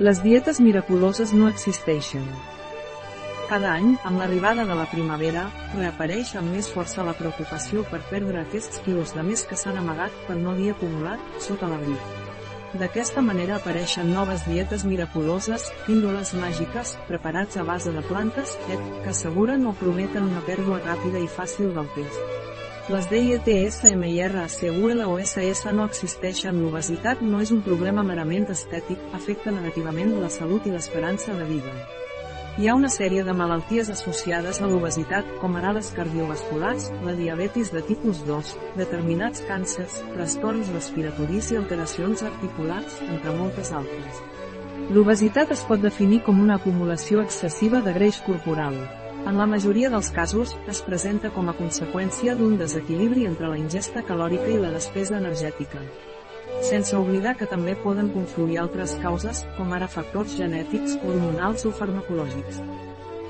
Les 0.00 0.18
dietes 0.24 0.58
miraculoses 0.58 1.30
no 1.32 1.46
existeixen. 1.46 2.24
Cada 3.46 3.76
any, 3.76 3.92
amb 4.02 4.18
l'arribada 4.18 4.64
de 4.66 4.74
la 4.74 4.88
primavera, 4.90 5.44
reapareix 5.76 6.32
amb 6.40 6.50
més 6.50 6.66
força 6.66 7.04
la 7.06 7.14
preocupació 7.14 7.84
per 7.92 8.00
perdre 8.08 8.40
aquests 8.40 8.80
quilos 8.82 9.12
de 9.14 9.22
més 9.22 9.44
que 9.46 9.54
s'han 9.54 9.78
amagat, 9.78 10.10
per 10.26 10.34
no 10.40 10.56
dir 10.58 10.72
acumulat, 10.72 11.22
sota 11.38 11.70
l'abric. 11.70 12.10
D'aquesta 12.74 13.22
manera 13.22 13.60
apareixen 13.60 14.10
noves 14.10 14.42
dietes 14.48 14.82
miraculoses, 14.82 15.68
píndoles 15.86 16.34
màgiques, 16.34 16.96
preparats 17.06 17.54
a 17.54 17.62
base 17.62 17.94
de 17.94 18.02
plantes, 18.08 18.58
et, 18.66 18.82
que 19.04 19.14
asseguren 19.14 19.62
o 19.70 19.76
prometen 19.78 20.26
una 20.26 20.42
pèrdua 20.42 20.82
ràpida 20.82 21.22
i 21.22 21.30
fàcil 21.30 21.70
del 21.78 21.86
pes. 21.94 22.18
Les 22.92 23.06
DIETSMIR 23.08 24.36
assegura 24.36 24.94
la 24.98 25.06
OSS 25.08 25.70
no 25.72 25.86
existeixen 25.88 26.58
l'obesitat 26.60 27.22
no 27.24 27.38
és 27.40 27.48
un 27.54 27.62
problema 27.64 28.02
merament 28.04 28.44
estètic, 28.52 28.98
afecta 29.16 29.54
negativament 29.54 30.10
la 30.20 30.28
salut 30.28 30.66
i 30.68 30.72
l'esperança 30.74 31.32
de 31.32 31.46
vida. 31.48 31.72
Hi 32.60 32.68
ha 32.68 32.74
una 32.76 32.90
sèrie 32.92 33.22
de 33.24 33.32
malalties 33.32 33.88
associades 33.94 34.60
a 34.60 34.68
l'obesitat, 34.68 35.30
com 35.40 35.56
ara 35.56 35.72
les 35.72 35.88
cardiovasculars, 35.96 36.90
la 37.06 37.14
diabetis 37.16 37.72
de 37.72 37.80
tipus 37.88 38.20
2, 38.28 38.52
determinats 38.76 39.40
càncers, 39.48 40.02
trastorns 40.12 40.68
respiratoris 40.74 41.54
i 41.54 41.56
alteracions 41.62 42.26
articulars, 42.28 42.98
entre 43.08 43.32
moltes 43.38 43.72
altres. 43.72 44.20
L'obesitat 44.92 45.56
es 45.56 45.64
pot 45.64 45.80
definir 45.80 46.20
com 46.28 46.44
una 46.44 46.60
acumulació 46.60 47.24
excessiva 47.24 47.80
de 47.80 47.96
greix 47.96 48.20
corporal. 48.28 48.76
En 49.24 49.38
la 49.40 49.46
majoria 49.48 49.88
dels 49.88 50.10
casos, 50.12 50.50
es 50.68 50.82
presenta 50.84 51.30
com 51.32 51.48
a 51.48 51.54
conseqüència 51.56 52.34
d'un 52.36 52.58
desequilibri 52.60 53.24
entre 53.24 53.48
la 53.48 53.56
ingesta 53.56 54.02
calòrica 54.04 54.50
i 54.52 54.58
la 54.60 54.72
despesa 54.74 55.16
energètica. 55.16 55.80
Sense 56.68 56.92
oblidar 56.98 57.32
que 57.40 57.48
també 57.48 57.72
poden 57.80 58.10
confluir 58.12 58.60
altres 58.60 58.92
causes, 59.00 59.40
com 59.56 59.72
ara 59.72 59.88
factors 59.88 60.36
genètics, 60.36 60.98
hormonals 61.00 61.64
o 61.64 61.72
farmacològics. 61.72 62.60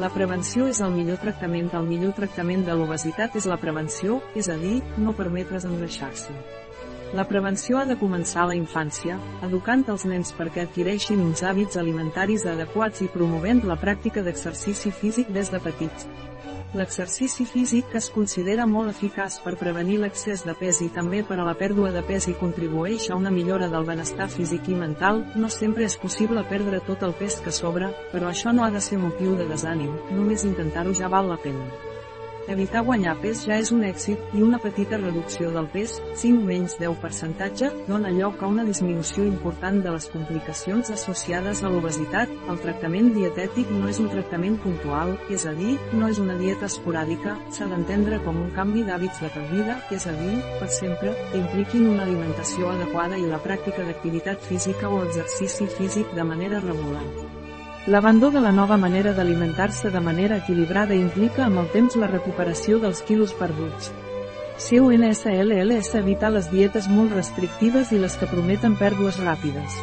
La 0.00 0.08
prevenció 0.08 0.64
és 0.72 0.80
el 0.80 0.96
millor 0.96 1.20
tractament. 1.20 1.68
El 1.76 1.84
millor 1.84 2.16
tractament 2.16 2.64
de 2.64 2.72
l'obesitat 2.72 3.36
és 3.36 3.44
la 3.44 3.60
prevenció, 3.60 4.22
és 4.34 4.48
a 4.48 4.56
dir, 4.56 4.78
no 4.96 5.12
permetre's 5.12 5.68
engreixar-se. 5.68 6.32
La 7.12 7.26
prevenció 7.28 7.76
ha 7.76 7.84
de 7.84 7.98
començar 8.00 8.46
a 8.46 8.48
la 8.48 8.54
infància, 8.56 9.18
educant 9.44 9.82
els 9.92 10.06
nens 10.08 10.30
perquè 10.32 10.62
adquireixin 10.62 11.20
uns 11.20 11.42
hàbits 11.44 11.76
alimentaris 11.76 12.46
adequats 12.48 13.04
i 13.04 13.08
promovent 13.12 13.60
la 13.68 13.76
pràctica 13.76 14.22
d'exercici 14.24 14.94
físic 14.96 15.28
des 15.36 15.52
de 15.52 15.60
petits. 15.60 16.08
L'exercici 16.72 17.44
físic 17.44 17.92
es 18.00 18.08
considera 18.14 18.64
molt 18.64 18.94
eficaç 18.94 19.36
per 19.44 19.58
prevenir 19.60 19.98
l'excés 20.00 20.46
de 20.48 20.56
pes 20.56 20.80
i 20.80 20.88
també 20.96 21.20
per 21.20 21.36
a 21.36 21.44
la 21.44 21.52
pèrdua 21.52 21.92
de 21.92 22.00
pes 22.08 22.30
i 22.32 22.38
contribueix 22.40 23.10
a 23.10 23.20
una 23.20 23.34
millora 23.36 23.68
del 23.68 23.84
benestar 23.84 24.32
físic 24.32 24.72
i 24.72 24.80
mental, 24.86 25.20
no 25.36 25.52
sempre 25.52 25.84
és 25.84 26.00
possible 26.00 26.48
perdre 26.48 26.80
tot 26.88 27.04
el 27.04 27.12
pes 27.20 27.42
que 27.44 27.52
sobra, 27.52 27.92
però 28.16 28.32
això 28.32 28.56
no 28.56 28.64
ha 28.64 28.72
de 28.72 28.80
ser 28.80 28.96
motiu 28.96 29.36
de 29.36 29.52
desànim, 29.52 29.92
només 30.16 30.48
intentar-ho 30.48 30.96
ja 30.96 31.12
val 31.12 31.28
la 31.28 31.42
pena. 31.44 31.91
Evitar 32.50 32.82
guanyar 32.82 33.14
pes 33.22 33.44
ja 33.46 33.54
és 33.62 33.70
un 33.70 33.84
èxit, 33.86 34.18
i 34.34 34.40
una 34.42 34.58
petita 34.58 34.98
reducció 34.98 35.52
del 35.54 35.68
pes, 35.70 35.94
5 36.18 36.42
menys 36.48 36.74
10 36.80 36.96
percentatge, 36.98 37.68
dona 37.86 38.10
lloc 38.10 38.42
a 38.42 38.48
una 38.50 38.64
disminució 38.66 39.22
important 39.28 39.78
de 39.84 39.92
les 39.94 40.08
complicacions 40.10 40.90
associades 40.90 41.62
a 41.62 41.70
l'obesitat. 41.70 42.32
El 42.50 42.58
tractament 42.64 43.12
dietètic 43.14 43.70
no 43.70 43.86
és 43.92 44.00
un 44.02 44.10
tractament 44.10 44.58
puntual, 44.64 45.14
és 45.30 45.46
a 45.46 45.54
dir, 45.54 45.76
no 45.94 46.08
és 46.10 46.18
una 46.18 46.34
dieta 46.40 46.66
esporàdica, 46.66 47.36
s'ha 47.54 47.68
d'entendre 47.70 48.18
com 48.26 48.40
un 48.42 48.50
canvi 48.56 48.82
d'hàbits 48.88 49.22
de 49.22 49.30
per 49.36 49.44
vida, 49.52 49.78
és 49.94 50.08
a 50.10 50.16
dir, 50.18 50.34
per 50.58 50.70
sempre, 50.80 51.14
que 51.30 51.44
impliquin 51.44 51.86
una 51.92 52.08
alimentació 52.08 52.74
adequada 52.74 53.22
i 53.22 53.30
la 53.30 53.38
pràctica 53.46 53.86
d'activitat 53.86 54.42
física 54.50 54.90
o 54.90 55.04
exercici 55.06 55.70
físic 55.78 56.10
de 56.18 56.26
manera 56.26 56.58
regular. 56.66 57.06
L'abandó 57.86 58.30
de 58.30 58.40
la 58.40 58.52
nova 58.52 58.76
manera 58.76 59.10
d'alimentar-se 59.12 59.90
de 59.90 60.00
manera 60.00 60.36
equilibrada 60.38 60.94
implica 60.94 61.48
amb 61.48 61.58
el 61.64 61.70
temps 61.72 61.96
la 61.98 62.06
recuperació 62.06 62.78
dels 62.78 63.00
quilos 63.08 63.32
perduts. 63.34 63.90
CUNSLL 64.62 65.74
és 65.74 65.90
evitar 65.98 66.30
les 66.30 66.46
dietes 66.52 66.86
molt 66.86 67.16
restrictives 67.18 67.90
i 67.90 67.98
les 67.98 68.14
que 68.20 68.30
prometen 68.30 68.78
pèrdues 68.78 69.18
ràpides. 69.24 69.82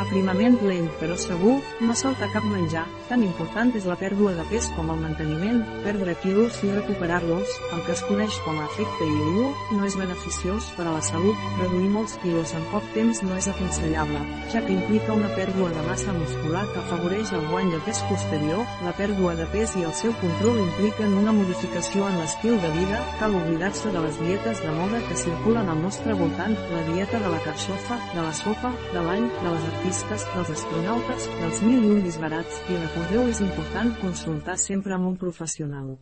Aprimament 0.00 0.56
lent 0.64 0.86
però 0.96 1.16
segur, 1.20 1.58
no 1.84 1.94
salta 1.98 2.30
cap 2.32 2.44
menjar, 2.48 2.86
tan 3.10 3.20
important 3.26 3.74
és 3.76 3.84
la 3.84 3.98
pèrdua 4.00 4.32
de 4.38 4.44
pes 4.48 4.70
com 4.72 4.88
el 4.94 5.00
manteniment, 5.02 5.58
perdre 5.84 6.14
quilos 6.22 6.56
i 6.64 6.70
recuperar-los, 6.72 7.56
el 7.74 7.82
que 7.84 7.92
es 7.92 8.02
coneix 8.08 8.38
com 8.46 8.56
a 8.56 8.64
efecte 8.70 9.04
IU, 9.04 9.50
no 9.76 9.84
és 9.84 9.98
beneficiós 10.00 10.70
per 10.76 10.86
a 10.86 10.94
la 10.94 11.02
salut, 11.04 11.42
reduir 11.58 11.90
molts 11.92 12.16
quilos 12.22 12.54
en 12.56 12.64
poc 12.72 12.86
temps 12.94 13.20
no 13.26 13.36
és 13.36 13.50
aconsellable, 13.52 14.22
ja 14.54 14.62
que 14.64 14.72
implica 14.72 15.18
una 15.18 15.28
pèrdua 15.36 15.68
de 15.76 15.84
massa 15.90 16.16
muscular 16.16 16.64
que 16.70 16.80
afavoreix 16.80 17.34
el 17.36 17.44
guany 17.52 17.74
de 17.74 17.82
pes 17.84 18.00
posterior, 18.08 18.64
la 18.86 18.96
pèrdua 18.96 19.36
de 19.36 19.50
pes 19.52 19.76
i 19.76 19.84
el 19.84 19.94
seu 20.00 20.16
control 20.22 20.62
impliquen 20.64 21.18
una 21.20 21.36
modificació 21.36 22.08
en 22.08 22.18
l'estil 22.22 22.56
de 22.64 22.72
vida, 22.78 23.02
cal 23.20 23.36
oblidar-se 23.42 23.92
de 23.92 24.06
les 24.06 24.22
dietes 24.24 24.64
de 24.64 24.72
moda 24.80 25.04
que 25.10 25.20
circulen 25.26 25.68
al 25.68 25.84
nostre 25.84 26.16
voltant, 26.16 26.56
la 26.72 26.82
dieta 26.88 27.20
de 27.20 27.36
la 27.36 27.44
carxofa, 27.44 28.00
de 28.16 28.24
la 28.24 28.32
sopa, 28.32 28.72
de 28.94 29.04
l'any, 29.04 29.28
de 29.42 29.48
les 29.50 29.70
artistes 29.74 29.89
artistes, 29.90 30.24
dels 30.34 30.50
astronautes, 30.50 31.24
dels 31.40 31.62
mil 31.66 31.82
i 31.82 31.88
un 31.90 32.02
disbarats, 32.04 32.60
i 32.70 32.76
recordeu 32.78 33.26
és 33.26 33.40
important 33.42 33.90
consultar 33.98 34.54
sempre 34.56 34.94
amb 34.94 35.08
un 35.08 35.16
professional. 35.18 35.96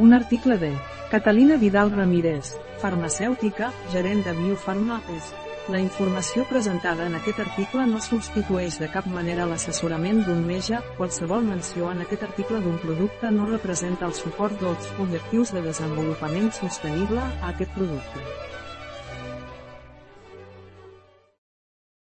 Un 0.00 0.14
article 0.16 0.56
de 0.56 0.70
Catalina 1.10 1.58
Vidal 1.60 1.92
Ramírez, 1.92 2.54
farmacèutica, 2.80 3.74
gerent 3.92 4.24
de 4.24 4.32
Biofarma, 4.38 5.02
és 5.12 5.28
la 5.68 5.82
informació 5.84 6.46
presentada 6.48 7.04
en 7.10 7.18
aquest 7.18 7.42
article 7.44 7.84
no 7.90 8.00
substitueix 8.00 8.78
de 8.80 8.88
cap 8.88 9.04
manera 9.06 9.44
l'assessorament 9.44 10.24
d'un 10.24 10.40
metge, 10.46 10.80
qualsevol 10.96 11.44
menció 11.44 11.90
en 11.92 12.00
aquest 12.06 12.24
article 12.24 12.62
d'un 12.64 12.80
producte 12.80 13.34
no 13.36 13.50
representa 13.50 14.08
el 14.08 14.16
suport 14.16 14.56
dels 14.64 14.88
objectius 14.96 15.52
de 15.52 15.60
desenvolupament 15.68 16.54
sostenible 16.56 17.20
a 17.20 17.52
aquest 17.52 17.76
producte. 17.76 18.24